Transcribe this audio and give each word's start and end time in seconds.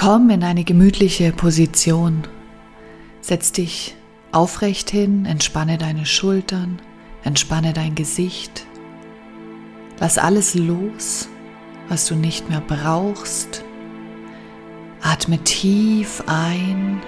Komm 0.00 0.30
in 0.30 0.42
eine 0.42 0.64
gemütliche 0.64 1.30
Position. 1.30 2.22
Setz 3.20 3.52
dich 3.52 3.94
aufrecht 4.32 4.88
hin, 4.88 5.26
entspanne 5.26 5.76
deine 5.76 6.06
Schultern, 6.06 6.80
entspanne 7.22 7.74
dein 7.74 7.94
Gesicht. 7.94 8.64
Lass 9.98 10.16
alles 10.16 10.54
los, 10.54 11.28
was 11.90 12.06
du 12.06 12.14
nicht 12.14 12.48
mehr 12.48 12.62
brauchst. 12.66 13.62
Atme 15.02 15.36
tief 15.44 16.24
ein 16.26 17.02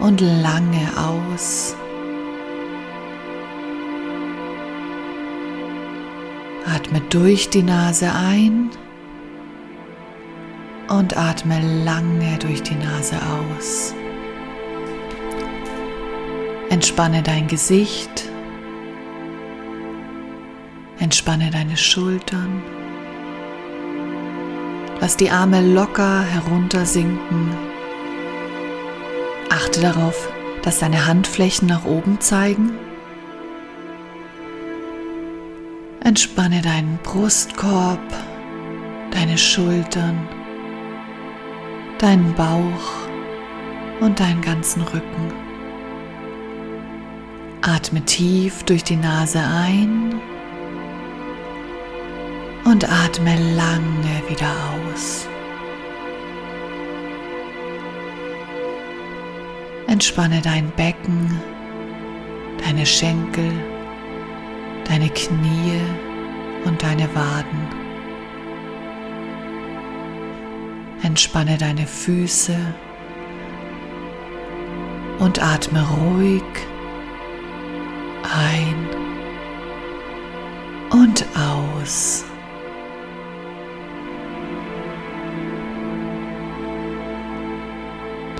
und 0.00 0.22
lange 0.22 0.88
aus. 0.96 1.76
Atme 6.64 7.02
durch 7.10 7.50
die 7.50 7.62
Nase 7.62 8.10
ein 8.10 8.70
und 10.90 11.16
atme 11.16 11.60
lange 11.84 12.36
durch 12.38 12.62
die 12.62 12.74
Nase 12.74 13.16
aus. 13.16 13.94
Entspanne 16.68 17.22
dein 17.22 17.46
Gesicht, 17.46 18.28
entspanne 20.98 21.50
deine 21.50 21.76
Schultern, 21.76 22.62
lass 25.00 25.16
die 25.16 25.30
Arme 25.30 25.62
locker 25.62 26.22
heruntersinken. 26.22 27.54
Achte 29.48 29.80
darauf, 29.80 30.28
dass 30.62 30.80
deine 30.80 31.06
Handflächen 31.06 31.68
nach 31.68 31.84
oben 31.84 32.20
zeigen. 32.20 32.72
Entspanne 36.02 36.62
deinen 36.62 36.98
Brustkorb, 37.02 38.00
deine 39.12 39.38
Schultern 39.38 40.28
deinen 42.00 42.34
Bauch 42.34 44.00
und 44.00 44.18
deinen 44.20 44.40
ganzen 44.40 44.82
Rücken. 44.82 45.32
Atme 47.60 48.02
tief 48.06 48.62
durch 48.62 48.82
die 48.82 48.96
Nase 48.96 49.38
ein 49.38 50.14
und 52.64 52.90
atme 52.90 53.36
lange 53.54 54.22
wieder 54.28 54.50
aus. 54.72 55.28
Entspanne 59.86 60.40
dein 60.40 60.70
Becken, 60.76 61.38
deine 62.64 62.86
Schenkel, 62.86 63.52
deine 64.88 65.10
Knie 65.10 65.80
und 66.64 66.82
deine 66.82 67.14
Waden. 67.14 67.89
Entspanne 71.02 71.56
deine 71.56 71.86
Füße 71.86 72.56
und 75.18 75.42
atme 75.42 75.86
ruhig 75.88 76.42
ein 78.22 78.86
und 80.90 81.24
aus. 81.34 82.24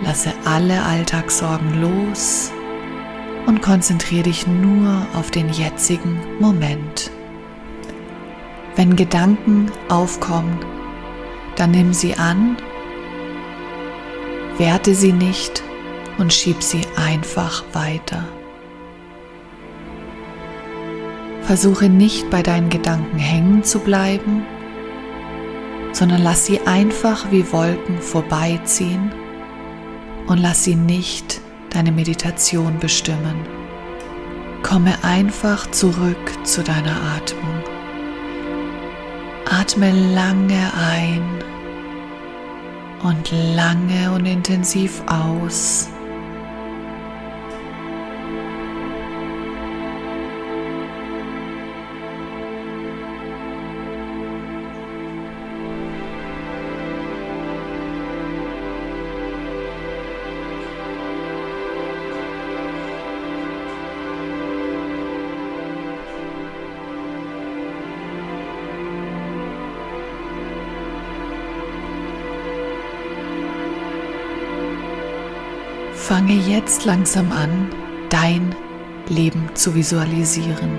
Lasse 0.04 0.32
alle 0.44 0.82
Alltagssorgen 0.82 1.80
los 1.80 2.50
und 3.46 3.62
konzentriere 3.62 4.24
dich 4.24 4.46
nur 4.46 5.06
auf 5.14 5.30
den 5.30 5.48
jetzigen 5.50 6.18
Moment. 6.40 7.10
Wenn 8.76 8.96
Gedanken 8.96 9.70
aufkommen, 9.88 10.58
dann 11.56 11.72
nimm 11.72 11.92
sie 11.92 12.14
an, 12.14 12.56
werte 14.58 14.94
sie 14.94 15.12
nicht 15.12 15.62
und 16.18 16.32
schieb 16.32 16.62
sie 16.62 16.82
einfach 16.96 17.64
weiter. 17.72 18.24
Versuche 21.42 21.88
nicht 21.88 22.30
bei 22.30 22.42
deinen 22.42 22.68
Gedanken 22.68 23.18
hängen 23.18 23.64
zu 23.64 23.80
bleiben, 23.80 24.44
sondern 25.92 26.22
lass 26.22 26.46
sie 26.46 26.60
einfach 26.66 27.30
wie 27.30 27.50
Wolken 27.52 28.00
vorbeiziehen 28.00 29.10
und 30.26 30.38
lass 30.38 30.64
sie 30.64 30.76
nicht 30.76 31.40
deine 31.70 31.90
Meditation 31.90 32.78
bestimmen. 32.78 33.34
Komme 34.62 34.92
einfach 35.02 35.70
zurück 35.70 36.44
zu 36.44 36.62
deiner 36.62 36.96
Atmung. 37.16 37.79
Atme 39.70 39.92
lange 39.92 40.72
ein 40.74 41.22
und 43.04 43.30
lange 43.54 44.10
und 44.12 44.26
intensiv 44.26 45.00
aus. 45.06 45.88
Fange 76.10 76.32
jetzt 76.32 76.86
langsam 76.86 77.30
an, 77.30 77.68
dein 78.08 78.52
Leben 79.08 79.48
zu 79.54 79.76
visualisieren. 79.76 80.76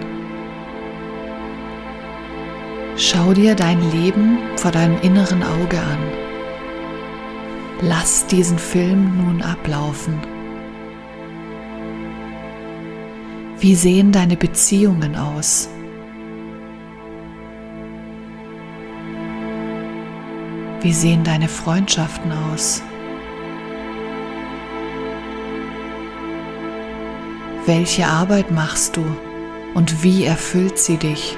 Schau 2.98 3.32
dir 3.32 3.56
dein 3.56 3.80
Leben 3.92 4.40
vor 4.58 4.72
deinem 4.72 5.00
inneren 5.02 5.42
Auge 5.42 5.80
an. 5.80 6.00
Lass 7.80 8.28
diesen 8.28 8.60
Film 8.60 9.24
nun 9.24 9.42
ablaufen. 9.42 10.20
Wie 13.58 13.76
sehen 13.76 14.12
deine 14.12 14.36
Beziehungen 14.36 15.16
aus? 15.16 15.70
Wie 20.82 20.92
sehen 20.92 21.24
deine 21.24 21.48
Freundschaften 21.48 22.34
aus? 22.34 22.84
Welche 27.68 28.08
Arbeit 28.08 28.50
machst 28.50 28.98
du 28.98 29.06
und 29.76 30.02
wie 30.02 30.24
erfüllt 30.24 30.80
sie 30.80 30.98
dich? 30.98 31.38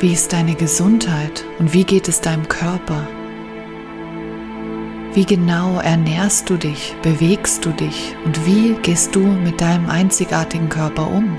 Wie 0.00 0.14
ist 0.14 0.32
deine 0.32 0.54
Gesundheit 0.54 1.44
und 1.58 1.74
wie 1.74 1.84
geht 1.84 2.08
es 2.08 2.22
deinem 2.22 2.48
Körper? 2.48 3.06
Wie 5.12 5.26
genau 5.26 5.80
ernährst 5.80 6.48
du 6.48 6.56
dich, 6.56 6.94
bewegst 7.02 7.66
du 7.66 7.70
dich 7.70 8.16
und 8.24 8.46
wie 8.46 8.76
gehst 8.80 9.14
du 9.14 9.20
mit 9.20 9.60
deinem 9.60 9.90
einzigartigen 9.90 10.70
Körper 10.70 11.06
um? 11.06 11.38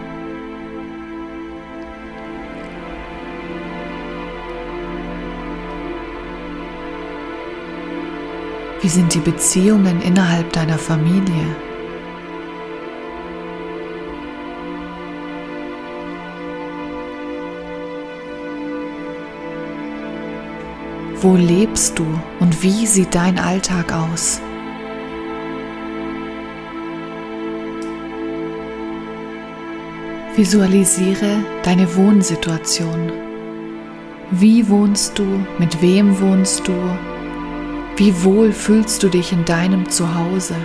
Wie 8.86 8.90
sind 8.90 9.16
die 9.16 9.20
Beziehungen 9.20 10.00
innerhalb 10.04 10.54
deiner 10.54 10.78
Familie? 10.78 11.56
Wo 21.20 21.36
lebst 21.36 21.98
du 21.98 22.06
und 22.40 22.62
wie 22.62 22.86
sieht 22.86 23.16
dein 23.16 23.40
Alltag 23.40 23.92
aus? 23.92 24.40
Visualisiere 30.36 31.44
deine 31.64 31.96
Wohnsituation. 31.96 33.12
Wie 34.30 34.70
wohnst 34.70 35.18
du? 35.18 35.26
Mit 35.58 35.82
wem 35.82 36.20
wohnst 36.20 36.68
du? 36.68 37.15
Wie 37.98 38.24
wohl 38.24 38.52
fühlst 38.52 39.02
du 39.04 39.10
dich 39.10 39.32
in 39.32 39.46
deinem 39.46 39.90
Zuhause? 39.90 40.56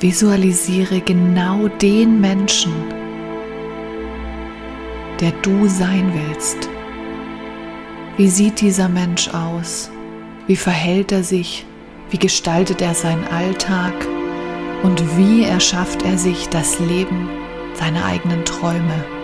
Visualisiere 0.00 1.00
genau 1.00 1.68
den 1.68 2.20
Menschen, 2.20 2.72
der 5.20 5.32
du 5.42 5.66
sein 5.68 6.12
willst. 6.14 6.68
Wie 8.16 8.28
sieht 8.28 8.60
dieser 8.60 8.88
Mensch 8.88 9.28
aus? 9.28 9.90
Wie 10.46 10.56
verhält 10.56 11.12
er 11.12 11.24
sich? 11.24 11.64
Wie 12.10 12.18
gestaltet 12.18 12.80
er 12.80 12.94
seinen 12.94 13.24
Alltag? 13.24 13.94
und 14.82 15.16
wie 15.16 15.44
erschafft 15.44 16.02
er 16.02 16.18
sich 16.18 16.48
das 16.48 16.78
Leben 16.78 17.28
seiner 17.74 18.04
eigenen 18.04 18.44
Träume. 18.44 19.17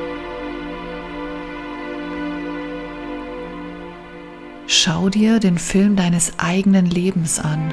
Schau 4.87 5.09
dir 5.09 5.41
den 5.41 5.57
Film 5.57 5.97
deines 5.97 6.33
eigenen 6.37 6.85
Lebens 6.85 7.41
an. 7.41 7.73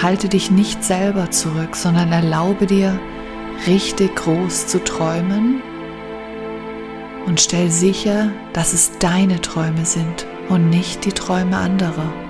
Halte 0.00 0.28
dich 0.28 0.52
nicht 0.52 0.84
selber 0.84 1.32
zurück, 1.32 1.74
sondern 1.74 2.12
erlaube 2.12 2.66
dir, 2.66 2.96
richtig 3.66 4.14
groß 4.14 4.68
zu 4.68 4.84
träumen 4.84 5.62
und 7.26 7.40
stell 7.40 7.72
sicher, 7.72 8.30
dass 8.52 8.72
es 8.72 8.98
deine 9.00 9.40
Träume 9.40 9.84
sind 9.84 10.28
und 10.48 10.70
nicht 10.70 11.04
die 11.04 11.12
Träume 11.12 11.56
anderer. 11.56 12.29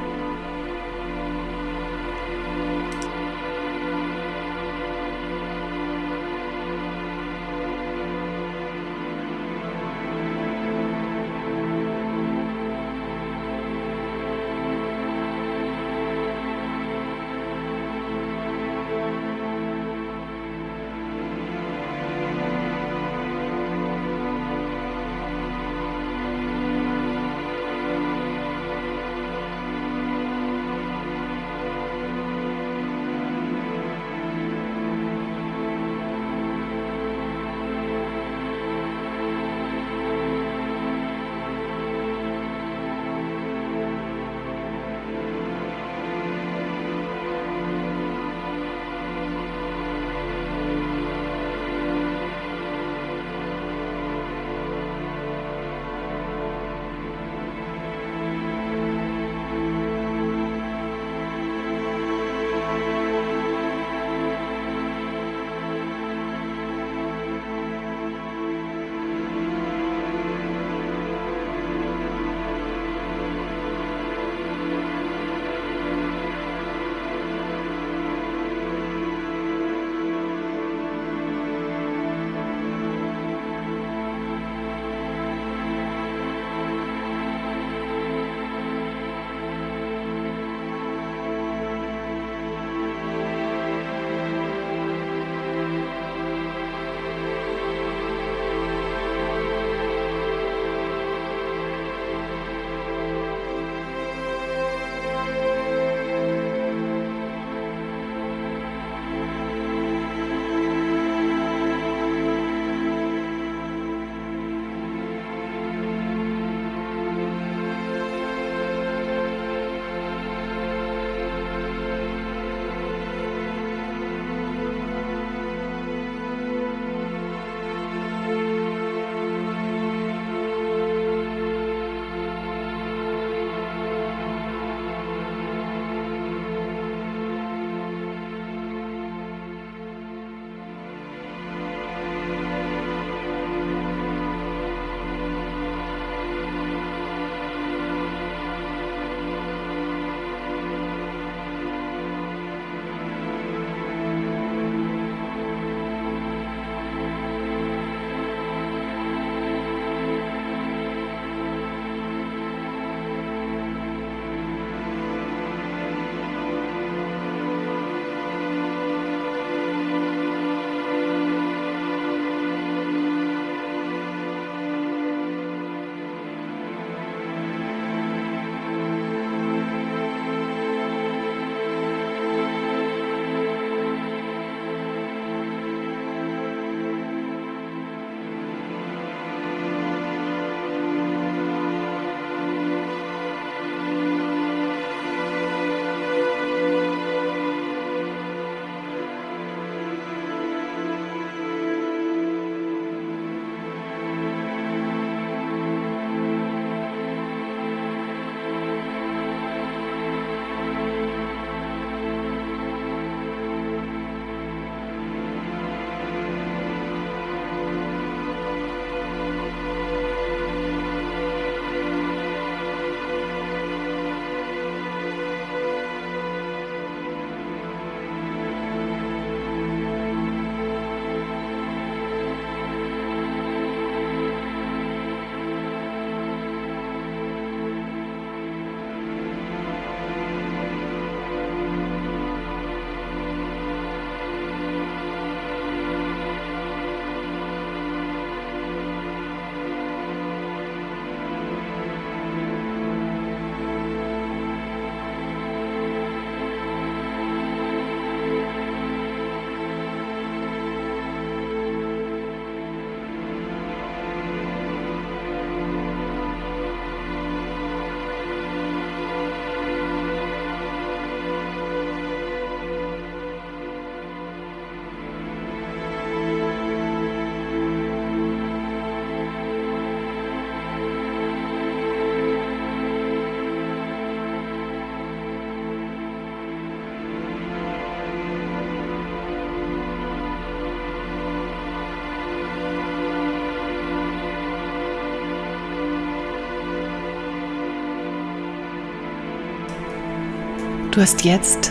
Du 300.91 301.01
hast 301.01 301.25
jetzt 301.25 301.71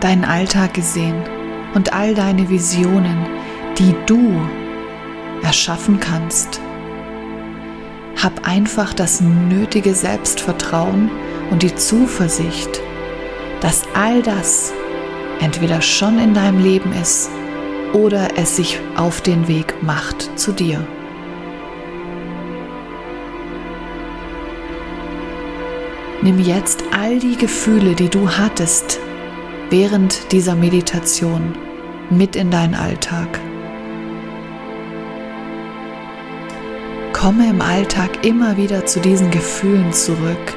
deinen 0.00 0.24
Alltag 0.24 0.72
gesehen 0.72 1.22
und 1.74 1.92
all 1.92 2.14
deine 2.14 2.48
Visionen, 2.48 3.26
die 3.78 3.94
du 4.06 4.40
erschaffen 5.42 6.00
kannst. 6.00 6.60
Hab 8.22 8.48
einfach 8.48 8.94
das 8.94 9.20
nötige 9.20 9.94
Selbstvertrauen 9.94 11.10
und 11.50 11.62
die 11.62 11.74
Zuversicht, 11.74 12.80
dass 13.60 13.82
all 13.92 14.22
das 14.22 14.72
entweder 15.40 15.82
schon 15.82 16.18
in 16.18 16.32
deinem 16.32 16.62
Leben 16.62 16.92
ist 16.92 17.28
oder 17.92 18.28
es 18.36 18.56
sich 18.56 18.80
auf 18.96 19.20
den 19.20 19.46
Weg 19.46 19.82
macht 19.82 20.38
zu 20.38 20.52
dir. 20.52 20.86
Nimm 26.24 26.38
jetzt 26.38 26.82
all 26.90 27.18
die 27.18 27.36
Gefühle, 27.36 27.94
die 27.94 28.08
du 28.08 28.30
hattest 28.30 28.98
während 29.68 30.32
dieser 30.32 30.54
Meditation 30.54 31.54
mit 32.08 32.34
in 32.34 32.50
deinen 32.50 32.74
Alltag. 32.74 33.38
Komme 37.12 37.50
im 37.50 37.60
Alltag 37.60 38.24
immer 38.24 38.56
wieder 38.56 38.86
zu 38.86 39.00
diesen 39.00 39.30
Gefühlen 39.30 39.92
zurück. 39.92 40.56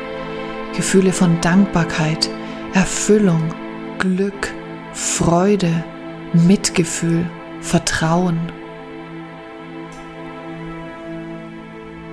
Gefühle 0.74 1.12
von 1.12 1.42
Dankbarkeit, 1.42 2.30
Erfüllung, 2.74 3.54
Glück, 4.00 4.54
Freude, 4.94 5.84
Mitgefühl, 6.32 7.30
Vertrauen. 7.60 8.40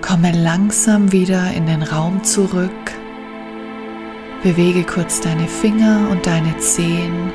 Komme 0.00 0.32
langsam 0.32 1.12
wieder 1.12 1.52
in 1.52 1.66
den 1.66 1.84
Raum 1.84 2.25
zurück. 2.25 2.70
Bewege 4.44 4.84
kurz 4.84 5.22
deine 5.22 5.48
Finger 5.48 6.06
und 6.10 6.26
deine 6.26 6.58
Zehen. 6.58 7.32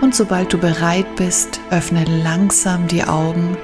Und 0.00 0.14
sobald 0.14 0.50
du 0.50 0.56
bereit 0.56 1.14
bist, 1.16 1.60
öffne 1.70 2.06
langsam 2.06 2.86
die 2.86 3.04
Augen 3.04 3.54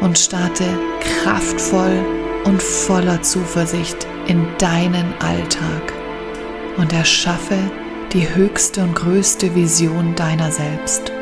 und 0.00 0.18
starte 0.18 0.64
kraftvoll 1.00 2.02
und 2.44 2.62
voller 2.62 3.20
Zuversicht 3.20 4.06
in 4.26 4.46
deinen 4.56 5.12
Alltag 5.20 5.92
und 6.78 6.94
erschaffe 6.94 7.58
die 8.14 8.34
höchste 8.34 8.82
und 8.82 8.94
größte 8.94 9.54
Vision 9.54 10.14
deiner 10.14 10.50
selbst. 10.50 11.12